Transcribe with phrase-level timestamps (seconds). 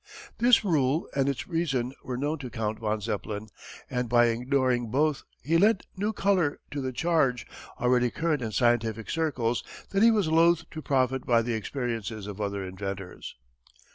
[0.39, 3.49] This rule and its reason were known to Count von Zeppelin
[3.87, 7.45] and by ignoring both he lent new colour to the charge,
[7.79, 12.41] already current in scientific circles, that he was loath to profit by the experiences of
[12.41, 13.35] other inventors.